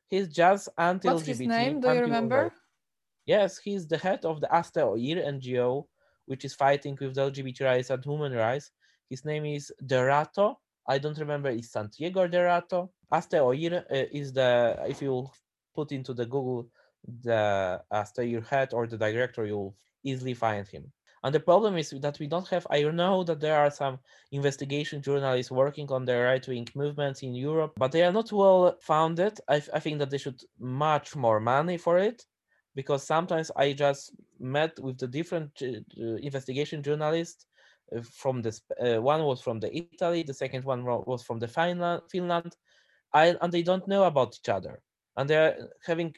He's 0.08 0.28
just 0.28 0.68
anti 0.78 1.12
What's 1.12 1.26
his 1.26 1.40
name? 1.40 1.80
Do 1.80 1.92
you 1.92 2.00
remember? 2.00 2.52
Yes, 3.26 3.58
he's 3.58 3.88
the 3.88 3.98
head 3.98 4.25
of 4.25 4.40
the 4.40 4.46
HazteOir 4.46 5.26
NGO, 5.26 5.86
which 6.26 6.44
is 6.44 6.54
fighting 6.54 6.96
with 7.00 7.14
the 7.14 7.30
LGBT 7.30 7.64
rights 7.64 7.90
and 7.90 8.04
human 8.04 8.32
rights. 8.32 8.70
His 9.10 9.25
name 9.25 9.44
is 9.46 9.72
Derato. 9.84 10.56
I 10.88 10.98
don't 10.98 11.18
remember. 11.18 11.50
Is 11.50 11.72
Santiago 11.72 12.28
Derato? 12.28 12.90
HazteOir 13.12 13.78
uh, 13.78 14.04
is 14.12 14.32
the 14.32 14.76
if 14.88 15.02
you 15.02 15.28
put 15.75 15.90
into 15.90 16.14
the 16.14 16.26
Google 16.26 16.68
the 17.22 17.82
HazteOir 17.92 18.46
head 18.46 18.72
or 18.72 18.86
the 18.86 18.96
director, 18.96 19.44
you'll 19.44 19.75
easily 20.04 20.34
find 20.34 20.66
him. 20.68 20.92
And 21.26 21.35
the 21.35 21.40
problem 21.40 21.76
is 21.76 21.90
that 21.90 22.21
we 22.21 22.28
don't 22.28 22.47
have, 22.47 22.68
I 22.71 22.83
know 22.83 23.25
that 23.25 23.40
there 23.40 23.59
are 23.59 23.68
some 23.68 23.99
investigation 24.30 25.02
journalists 25.02 25.50
working 25.50 25.90
on 25.90 26.04
the 26.04 26.16
right 26.16 26.47
wing 26.47 26.68
movements 26.76 27.25
in 27.25 27.35
Europe, 27.35 27.73
but 27.76 27.90
they 27.90 28.04
are 28.04 28.12
not 28.12 28.30
well 28.30 28.76
founded. 28.80 29.40
I, 29.49 29.56
I 29.75 29.80
think 29.80 29.99
that 29.99 30.11
they 30.11 30.18
should 30.18 30.40
much 30.61 31.16
more 31.16 31.40
money 31.40 31.78
for 31.78 31.99
it 31.99 32.25
because 32.76 33.02
sometimes 33.02 33.50
I 33.56 33.73
just 33.73 34.12
met 34.38 34.78
with 34.78 34.99
the 34.99 35.09
different 35.09 35.50
uh, 35.61 36.04
investigation 36.23 36.80
journalists 36.80 37.47
uh, 37.92 38.02
from 38.02 38.40
this. 38.40 38.62
Uh, 38.80 39.02
one 39.02 39.25
was 39.25 39.40
from 39.40 39.59
the 39.59 39.76
Italy, 39.76 40.23
the 40.23 40.33
second 40.33 40.64
one 40.64 40.85
was 40.85 41.25
from 41.25 41.40
the 41.40 41.49
Finland, 41.49 42.02
Finland, 42.09 42.54
I, 43.12 43.35
and 43.42 43.52
they 43.52 43.62
don't 43.62 43.88
know 43.88 44.04
about 44.04 44.37
each 44.38 44.49
other, 44.49 44.80
and 45.16 45.28
they're 45.28 45.71
having 45.85 46.14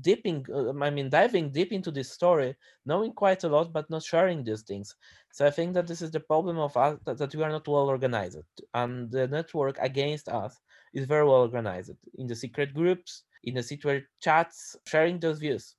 dipping 0.00 0.44
uh, 0.52 0.70
i 0.82 0.90
mean 0.90 1.08
diving 1.08 1.50
deep 1.50 1.72
into 1.72 1.90
this 1.90 2.10
story 2.10 2.54
knowing 2.86 3.12
quite 3.12 3.44
a 3.44 3.48
lot 3.48 3.72
but 3.72 3.88
not 3.90 4.02
sharing 4.02 4.44
these 4.44 4.62
things 4.62 4.94
so 5.32 5.46
i 5.46 5.50
think 5.50 5.74
that 5.74 5.86
this 5.86 6.02
is 6.02 6.10
the 6.10 6.20
problem 6.20 6.58
of 6.58 6.76
us 6.76 6.98
that, 7.04 7.18
that 7.18 7.34
we 7.34 7.42
are 7.42 7.50
not 7.50 7.66
well 7.66 7.88
organized 7.88 8.38
and 8.74 9.10
the 9.10 9.26
network 9.28 9.76
against 9.80 10.28
us 10.28 10.60
is 10.92 11.06
very 11.06 11.24
well 11.24 11.42
organized 11.42 11.92
in 12.18 12.26
the 12.26 12.34
secret 12.34 12.74
groups 12.74 13.24
in 13.44 13.54
the 13.54 13.62
secret 13.62 14.04
chats 14.20 14.76
sharing 14.86 15.18
those 15.18 15.38
views 15.38 15.76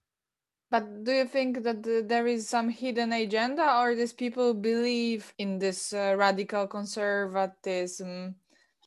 but 0.69 1.03
do 1.03 1.11
you 1.11 1.25
think 1.25 1.63
that 1.63 1.83
there 2.07 2.27
is 2.27 2.47
some 2.47 2.69
hidden 2.69 3.11
agenda 3.11 3.77
or 3.79 3.93
these 3.93 4.13
people 4.13 4.53
believe 4.53 5.33
in 5.37 5.59
this 5.59 5.93
uh, 5.93 6.15
radical 6.17 6.65
conservatism 6.65 8.35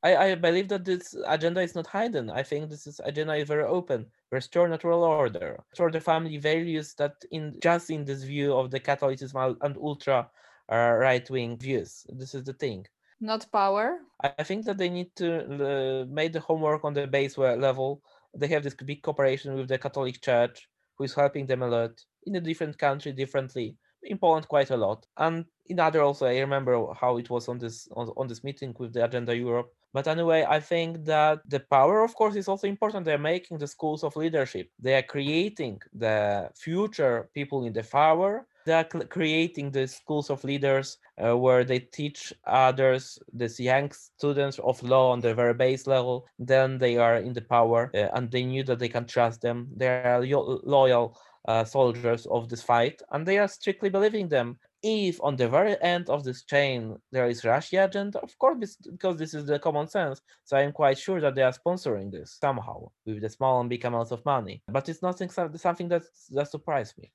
I, 0.04 0.16
I 0.16 0.35
believe 0.35 0.68
that 0.68 0.85
this 0.85 1.16
agenda 1.26 1.62
is 1.62 1.75
not 1.75 1.87
hidden. 1.87 2.28
I 2.28 2.42
think 2.42 2.68
this 2.68 2.87
is, 2.87 3.00
agenda 3.02 3.35
is 3.37 3.49
very 3.49 3.64
open. 3.64 4.04
Restore 4.35 4.69
natural 4.69 5.05
order, 5.05 5.62
restore 5.71 5.93
the 5.93 6.00
family 6.00 6.38
values 6.38 6.95
that 6.95 7.14
in 7.31 7.45
just 7.62 7.91
in 7.91 8.05
this 8.05 8.23
view 8.25 8.53
of 8.61 8.71
the 8.73 8.81
Catholicism 8.81 9.57
and 9.61 9.76
ultra 9.76 10.29
uh, 10.73 10.93
right 11.07 11.29
wing 11.31 11.57
views. 11.57 12.05
This 12.09 12.35
is 12.35 12.43
the 12.43 12.53
thing. 12.55 12.87
Not 13.21 13.47
power. 13.53 14.00
I 14.38 14.43
think 14.43 14.64
that 14.67 14.79
they 14.79 14.88
need 14.88 15.11
to 15.17 15.29
uh, 15.38 16.05
make 16.19 16.33
the 16.33 16.41
homework 16.41 16.85
on 16.85 16.95
the 16.95 17.07
base 17.07 17.38
level. 17.38 18.03
They 18.37 18.49
have 18.49 18.64
this 18.64 18.75
big 18.75 19.03
cooperation 19.03 19.55
with 19.55 19.69
the 19.69 19.79
Catholic 19.79 20.21
Church, 20.21 20.69
who 20.97 21.05
is 21.05 21.14
helping 21.14 21.47
them 21.47 21.62
a 21.62 21.69
lot 21.69 21.93
in 22.26 22.35
a 22.35 22.41
different 22.41 22.76
country 22.76 23.12
differently 23.12 23.76
in 24.03 24.19
Poland 24.19 24.49
quite 24.49 24.71
a 24.71 24.76
lot. 24.76 25.07
And 25.17 25.45
in 25.67 25.81
other 25.81 26.03
also, 26.03 26.26
I 26.26 26.38
remember 26.41 26.93
how 27.00 27.19
it 27.19 27.31
was 27.31 27.49
on 27.49 27.59
this 27.59 27.88
on, 27.97 28.11
on 28.17 28.26
this 28.26 28.45
meeting 28.45 28.75
with 28.79 28.93
the 28.93 29.05
Agenda 29.05 29.37
Europe. 29.37 29.73
But 29.94 30.08
anyway, 30.08 30.44
I 30.46 30.58
think 30.58 31.04
that 31.04 31.38
the 31.48 31.60
power, 31.60 32.02
of 32.02 32.14
course, 32.16 32.34
is 32.34 32.48
also 32.48 32.66
important. 32.66 33.04
They're 33.04 33.16
making 33.16 33.58
the 33.58 33.68
schools 33.68 34.02
of 34.02 34.16
leadership. 34.16 34.68
They 34.80 34.96
are 34.96 35.02
creating 35.02 35.80
the 35.94 36.50
future 36.56 37.30
people 37.32 37.64
in 37.64 37.72
the 37.72 37.84
power. 37.84 38.44
They 38.66 38.72
are 38.72 38.84
creating 38.84 39.70
the 39.70 39.86
schools 39.86 40.30
of 40.30 40.42
leaders 40.42 40.98
uh, 41.22 41.36
where 41.36 41.64
they 41.64 41.78
teach 41.78 42.32
others, 42.44 43.20
these 43.32 43.60
young 43.60 43.92
students 43.92 44.58
of 44.58 44.82
law 44.82 45.12
on 45.12 45.20
the 45.20 45.32
very 45.32 45.54
base 45.54 45.86
level. 45.86 46.26
Then 46.40 46.78
they 46.78 46.96
are 46.96 47.18
in 47.18 47.32
the 47.32 47.42
power 47.42 47.92
uh, 47.94 48.08
and 48.14 48.30
they 48.30 48.42
knew 48.42 48.64
that 48.64 48.80
they 48.80 48.88
can 48.88 49.06
trust 49.06 49.42
them. 49.42 49.68
They 49.76 49.86
are 49.86 50.26
loyal 50.64 51.16
uh, 51.46 51.64
soldiers 51.64 52.26
of 52.26 52.48
this 52.48 52.62
fight, 52.62 53.02
and 53.12 53.26
they 53.26 53.38
are 53.38 53.48
strictly 53.48 53.90
believing 53.90 54.28
them. 54.28 54.58
If 54.87 55.19
on 55.23 55.37
the 55.37 55.49
very 55.49 55.81
end 55.81 56.11
of 56.11 56.25
this 56.25 56.45
chain 56.45 56.97
there 57.11 57.26
is 57.26 57.43
Russia 57.43 57.85
agenda, 57.85 58.19
of 58.19 58.38
course, 58.38 58.76
because 58.76 59.17
this 59.17 59.33
is 59.33 59.47
the 59.47 59.59
common 59.59 59.88
sense. 59.88 60.21
So 60.45 60.59
I'm 60.59 60.73
quite 60.73 60.99
sure 60.99 61.23
that 61.23 61.35
they 61.35 61.43
are 61.43 61.53
sponsoring 61.53 62.12
this 62.12 62.37
somehow 62.38 62.91
with 63.07 63.23
the 63.23 63.31
small 63.31 63.61
and 63.61 63.71
big 63.71 63.83
amounts 63.87 64.12
of 64.12 64.23
money. 64.26 64.62
But 64.69 64.91
it's 64.91 65.00
nothing 65.00 65.31
something 65.31 65.88
that 65.88 66.03
that 66.33 66.50
surprised 66.50 66.99
me. 66.99 67.11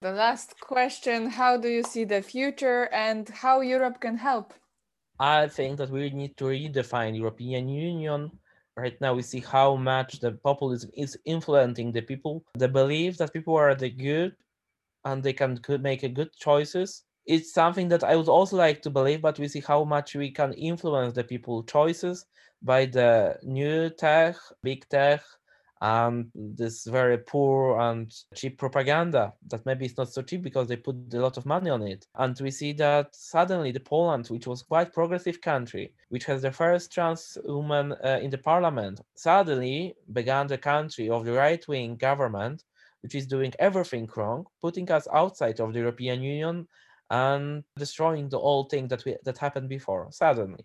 The 0.00 0.12
last 0.12 0.60
question: 0.60 1.28
How 1.28 1.56
do 1.56 1.68
you 1.68 1.82
see 1.82 2.04
the 2.04 2.22
future, 2.22 2.88
and 2.92 3.28
how 3.28 3.62
Europe 3.62 4.00
can 4.00 4.16
help? 4.16 4.54
I 5.18 5.48
think 5.48 5.78
that 5.78 5.90
we 5.90 6.10
need 6.10 6.36
to 6.36 6.44
redefine 6.44 7.18
European 7.18 7.68
Union 7.68 8.30
right 8.76 9.00
now 9.00 9.12
we 9.12 9.22
see 9.22 9.40
how 9.40 9.74
much 9.74 10.20
the 10.20 10.32
populism 10.48 10.88
is 10.94 11.18
influencing 11.24 11.90
the 11.90 12.00
people 12.00 12.44
the 12.54 12.68
belief 12.68 13.18
that 13.18 13.32
people 13.32 13.56
are 13.56 13.74
the 13.74 13.90
good 13.90 14.36
and 15.04 15.20
they 15.20 15.32
can 15.32 15.58
make 15.80 16.04
a 16.04 16.08
good 16.08 16.30
choices 16.38 17.02
it's 17.28 17.52
something 17.52 17.88
that 17.88 18.02
i 18.02 18.16
would 18.16 18.28
also 18.28 18.56
like 18.56 18.82
to 18.82 18.90
believe 18.90 19.20
but 19.20 19.38
we 19.38 19.46
see 19.46 19.60
how 19.60 19.84
much 19.84 20.14
we 20.14 20.30
can 20.30 20.52
influence 20.54 21.12
the 21.12 21.22
people 21.22 21.62
choices 21.62 22.26
by 22.62 22.86
the 22.86 23.36
new 23.42 23.88
tech 23.90 24.34
big 24.62 24.88
tech 24.88 25.22
and 25.80 26.30
this 26.34 26.84
very 26.86 27.18
poor 27.18 27.78
and 27.78 28.12
cheap 28.34 28.58
propaganda 28.58 29.32
that 29.48 29.64
maybe 29.64 29.86
it's 29.86 29.96
not 29.96 30.12
so 30.12 30.22
cheap 30.22 30.42
because 30.42 30.66
they 30.66 30.76
put 30.76 30.96
a 31.12 31.20
lot 31.20 31.36
of 31.36 31.46
money 31.46 31.70
on 31.70 31.82
it. 31.82 32.04
And 32.16 32.36
we 32.40 32.50
see 32.50 32.72
that 32.74 33.14
suddenly 33.14 33.70
the 33.70 33.80
poland 33.80 34.26
which 34.26 34.46
was 34.46 34.62
quite 34.62 34.92
progressive 34.92 35.40
country 35.40 35.92
which 36.08 36.24
has 36.24 36.42
the 36.42 36.50
first 36.50 36.92
trans 36.92 37.38
woman 37.44 37.94
uh, 38.04 38.18
in 38.20 38.30
the 38.30 38.38
parliament 38.38 39.00
suddenly 39.14 39.94
began 40.12 40.48
the 40.48 40.58
country 40.58 41.08
of 41.10 41.24
the 41.24 41.32
right-wing 41.32 41.96
government 41.96 42.64
which 43.02 43.14
is 43.14 43.28
doing 43.28 43.52
everything 43.60 44.08
wrong 44.16 44.44
putting 44.60 44.90
us 44.90 45.06
outside 45.14 45.60
of 45.60 45.72
the 45.72 45.78
european 45.78 46.20
union 46.20 46.66
and 47.10 47.64
destroying 47.76 48.28
the 48.28 48.38
old 48.38 48.70
thing 48.70 48.88
that 48.88 49.04
we 49.04 49.16
that 49.24 49.38
happened 49.38 49.68
before 49.68 50.08
suddenly 50.10 50.64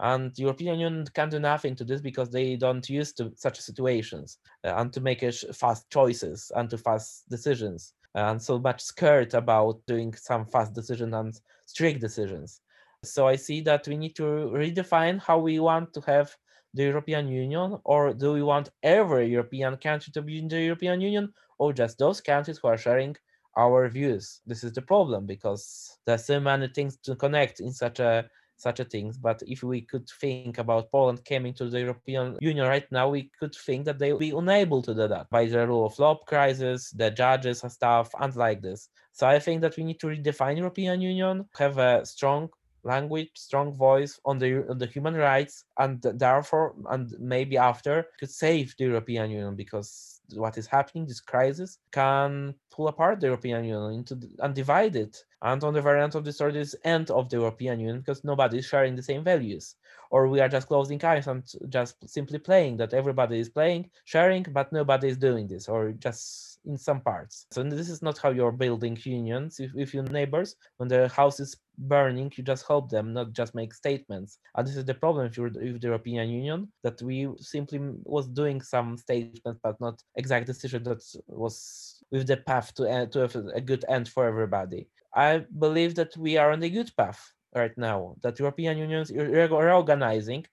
and 0.00 0.34
the 0.34 0.42
European 0.42 0.78
Union 0.78 1.06
can 1.14 1.28
do 1.28 1.38
nothing 1.38 1.74
to 1.76 1.84
this 1.84 2.00
because 2.00 2.30
they 2.30 2.56
don't 2.56 2.88
use 2.88 3.12
to 3.12 3.32
such 3.36 3.60
situations 3.60 4.38
uh, 4.64 4.74
and 4.76 4.92
to 4.92 5.00
make 5.00 5.22
fast 5.52 5.90
choices 5.90 6.50
and 6.56 6.70
to 6.70 6.78
fast 6.78 7.28
decisions 7.28 7.92
and 8.14 8.42
so 8.42 8.58
much 8.58 8.80
scared 8.80 9.34
about 9.34 9.80
doing 9.86 10.14
some 10.14 10.44
fast 10.46 10.74
decisions 10.74 11.14
and 11.14 11.40
strict 11.66 12.00
decisions. 12.00 12.60
So 13.04 13.28
I 13.28 13.36
see 13.36 13.60
that 13.62 13.86
we 13.86 13.96
need 13.96 14.16
to 14.16 14.50
redefine 14.52 15.20
how 15.20 15.38
we 15.38 15.60
want 15.60 15.92
to 15.94 16.00
have 16.02 16.34
the 16.74 16.84
European 16.84 17.28
Union, 17.28 17.78
or 17.84 18.12
do 18.12 18.32
we 18.32 18.42
want 18.42 18.70
every 18.82 19.28
European 19.28 19.76
country 19.76 20.12
to 20.12 20.22
be 20.22 20.38
in 20.38 20.48
the 20.48 20.60
European 20.60 21.00
Union, 21.00 21.32
or 21.58 21.72
just 21.72 21.98
those 21.98 22.20
countries 22.20 22.58
who 22.58 22.68
are 22.68 22.76
sharing 22.76 23.16
our 23.56 23.88
views? 23.88 24.40
This 24.46 24.64
is 24.64 24.72
the 24.72 24.82
problem 24.82 25.26
because 25.26 25.98
there's 26.06 26.24
so 26.24 26.40
many 26.40 26.68
things 26.68 26.96
to 27.04 27.16
connect 27.16 27.60
in 27.60 27.72
such 27.72 28.00
a 28.00 28.28
such 28.60 28.80
a 28.80 28.84
things. 28.84 29.16
But 29.16 29.42
if 29.46 29.62
we 29.62 29.80
could 29.80 30.08
think 30.20 30.58
about 30.58 30.92
Poland 30.92 31.24
coming 31.24 31.54
to 31.54 31.68
the 31.68 31.80
European 31.80 32.36
Union 32.40 32.66
right 32.66 32.90
now, 32.92 33.08
we 33.08 33.30
could 33.38 33.54
think 33.54 33.86
that 33.86 33.98
they 33.98 34.12
will 34.12 34.18
be 34.18 34.30
unable 34.30 34.82
to 34.82 34.94
do 34.94 35.08
that 35.08 35.30
by 35.30 35.46
the 35.46 35.66
rule 35.66 35.86
of 35.86 35.98
law 35.98 36.16
crisis, 36.16 36.90
the 36.90 37.10
judges 37.10 37.62
and 37.62 37.72
stuff, 37.72 38.10
and 38.20 38.36
like 38.36 38.60
this. 38.60 38.88
So 39.12 39.26
I 39.26 39.38
think 39.38 39.62
that 39.62 39.76
we 39.76 39.84
need 39.84 40.00
to 40.00 40.08
redefine 40.08 40.58
European 40.58 41.00
Union, 41.00 41.48
have 41.58 41.78
a 41.78 42.04
strong 42.04 42.50
language, 42.82 43.30
strong 43.34 43.74
voice 43.74 44.18
on 44.24 44.38
the 44.38 44.66
on 44.70 44.78
the 44.78 44.86
human 44.86 45.14
rights, 45.14 45.64
and 45.78 46.00
therefore, 46.02 46.74
and 46.90 47.14
maybe 47.18 47.56
after, 47.56 48.06
could 48.18 48.30
save 48.30 48.74
the 48.76 48.84
European 48.84 49.30
Union 49.30 49.56
because 49.56 50.20
what 50.34 50.56
is 50.58 50.66
happening, 50.66 51.06
this 51.06 51.20
crisis, 51.20 51.78
can 51.92 52.54
pull 52.80 52.88
apart 52.88 53.20
the 53.20 53.26
European 53.26 53.62
Union 53.62 53.92
into 53.92 54.14
and 54.38 54.54
divide 54.54 54.96
it. 54.96 55.14
And 55.42 55.62
on 55.64 55.74
the 55.74 55.82
variant 55.82 56.14
of 56.14 56.24
the 56.24 56.32
story, 56.32 56.52
this 56.52 56.74
end 56.84 57.10
of 57.10 57.28
the 57.28 57.36
European 57.36 57.78
Union 57.78 57.98
because 58.00 58.24
nobody 58.24 58.58
is 58.58 58.66
sharing 58.66 58.94
the 58.96 59.02
same 59.10 59.22
values, 59.22 59.76
or 60.10 60.28
we 60.28 60.40
are 60.40 60.48
just 60.48 60.68
closing 60.68 61.02
eyes 61.04 61.26
and 61.26 61.42
just 61.68 61.94
simply 62.08 62.38
playing 62.38 62.78
that 62.78 62.94
everybody 62.94 63.38
is 63.38 63.50
playing, 63.50 63.90
sharing, 64.04 64.44
but 64.58 64.72
nobody 64.72 65.08
is 65.08 65.18
doing 65.18 65.46
this, 65.46 65.68
or 65.68 65.92
just 66.06 66.50
in 66.66 66.76
some 66.76 67.00
parts. 67.00 67.46
So 67.50 67.62
this 67.62 67.88
is 67.88 68.02
not 68.02 68.18
how 68.18 68.30
you're 68.30 68.52
building 68.52 68.98
unions. 69.02 69.60
If, 69.60 69.94
your 69.94 70.04
neighbors, 70.04 70.56
when 70.76 70.88
the 70.88 71.08
house 71.08 71.40
is 71.40 71.56
burning, 71.78 72.32
you 72.36 72.44
just 72.44 72.66
help 72.66 72.90
them, 72.90 73.12
not 73.12 73.32
just 73.32 73.54
make 73.54 73.72
statements. 73.72 74.38
And 74.54 74.66
this 74.66 74.76
is 74.76 74.84
the 74.84 74.94
problem 74.94 75.26
if 75.26 75.36
you're 75.36 75.50
with 75.50 75.80
the 75.80 75.88
European 75.88 76.28
Union, 76.28 76.68
that 76.84 77.00
we 77.02 77.28
simply 77.38 77.80
was 78.04 78.26
doing 78.28 78.60
some 78.60 78.96
statements, 78.96 79.60
but 79.62 79.80
not 79.80 80.02
exact 80.16 80.46
decision 80.46 80.82
that 80.84 81.02
was 81.28 81.99
with 82.10 82.26
the 82.26 82.36
path 82.36 82.74
to, 82.74 82.84
end, 82.84 83.12
to 83.12 83.24
a 83.54 83.60
good 83.60 83.84
end 83.88 84.08
for 84.08 84.26
everybody. 84.26 84.88
I 85.14 85.44
believe 85.58 85.94
that 85.96 86.16
we 86.16 86.36
are 86.36 86.52
on 86.52 86.62
a 86.62 86.68
good 86.70 86.90
path 86.96 87.32
right 87.54 87.76
now, 87.76 88.14
that 88.22 88.38
European 88.38 88.78
Union 88.78 89.02
is 89.02 89.10
reorganizing 89.10 90.46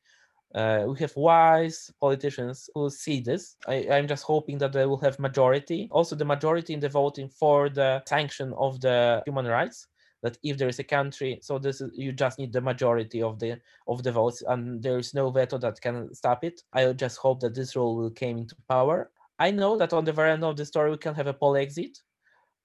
uh, 0.55 0.85
we 0.87 0.97
have 0.99 1.15
wise 1.15 1.91
politicians 1.99 2.69
who 2.73 2.89
see 2.89 3.19
this. 3.19 3.55
I, 3.67 3.75
am 3.75 4.07
just 4.07 4.23
hoping 4.23 4.57
that 4.59 4.73
they 4.73 4.85
will 4.85 4.99
have 4.99 5.19
majority. 5.19 5.89
Also, 5.91 6.15
the 6.15 6.25
majority 6.25 6.73
in 6.73 6.79
the 6.79 6.89
voting 6.89 7.29
for 7.29 7.69
the 7.69 8.01
sanction 8.07 8.53
of 8.57 8.79
the 8.81 9.21
human 9.25 9.45
rights. 9.45 9.87
That 10.23 10.37
if 10.41 10.57
there 10.57 10.67
is 10.67 10.79
a 10.79 10.83
country, 10.83 11.37
so 11.43 11.59
this 11.59 11.79
is 11.79 11.91
you 11.93 12.11
just 12.11 12.39
need 12.39 12.51
the 12.51 12.59
majority 12.59 13.21
of 13.21 13.37
the 13.37 13.59
of 13.87 14.01
the 14.01 14.11
votes, 14.11 14.41
and 14.47 14.81
there 14.81 14.97
is 14.97 15.13
no 15.13 15.29
veto 15.29 15.59
that 15.59 15.79
can 15.79 16.11
stop 16.15 16.43
it. 16.43 16.63
I 16.73 16.91
just 16.93 17.17
hope 17.17 17.39
that 17.41 17.53
this 17.53 17.75
rule 17.75 17.95
will 17.95 18.09
came 18.09 18.39
into 18.39 18.55
power. 18.67 19.11
I 19.39 19.51
know 19.51 19.77
that 19.77 19.93
on 19.93 20.05
the 20.05 20.13
very 20.13 20.31
end 20.31 20.43
of 20.43 20.57
the 20.57 20.65
story 20.65 20.91
we 20.91 20.97
can 20.97 21.15
have 21.15 21.27
a 21.27 21.33
Polexit, 21.33 21.97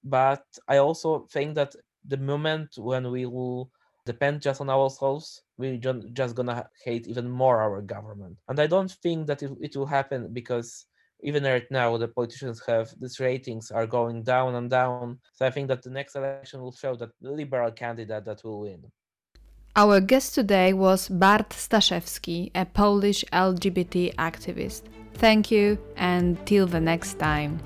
but 0.03 0.43
I 0.67 0.77
also 0.77 1.27
think 1.31 1.55
that 1.55 1.75
the 2.05 2.17
moment 2.17 2.69
when 2.77 3.11
we 3.11 3.25
will 3.25 3.71
depend 4.05 4.41
just 4.41 4.59
on 4.59 4.69
ourselves, 4.69 5.41
we're 5.57 5.77
just 5.77 6.35
gonna 6.35 6.67
hate 6.83 7.07
even 7.07 7.29
more 7.29 7.61
our 7.61 7.81
government. 7.81 8.37
And 8.49 8.59
I 8.59 8.67
don't 8.67 8.91
think 8.91 9.27
that 9.27 9.43
it, 9.43 9.51
it 9.61 9.75
will 9.75 9.85
happen 9.85 10.33
because 10.33 10.85
even 11.21 11.43
right 11.43 11.69
now 11.71 11.95
the 11.97 12.07
politicians 12.07 12.61
have 12.67 12.93
these 12.99 13.19
ratings 13.19 13.71
are 13.71 13.87
going 13.87 14.23
down 14.23 14.55
and 14.55 14.69
down. 14.69 15.19
So 15.33 15.45
I 15.45 15.51
think 15.51 15.69
that 15.69 15.81
the 15.81 15.89
next 15.89 16.15
election 16.15 16.61
will 16.61 16.73
show 16.73 16.95
that 16.97 17.11
the 17.21 17.31
liberal 17.31 17.71
candidate 17.71 18.25
that 18.25 18.43
will 18.43 18.61
win. 18.61 18.83
Our 19.75 20.01
guest 20.01 20.35
today 20.35 20.73
was 20.73 21.07
Bart 21.07 21.49
Staszewski, 21.49 22.51
a 22.53 22.65
Polish 22.65 23.23
LGBT 23.31 24.13
activist. 24.15 24.83
Thank 25.15 25.51
you 25.51 25.77
and 25.95 26.37
till 26.45 26.67
the 26.67 26.79
next 26.79 27.19
time. 27.19 27.59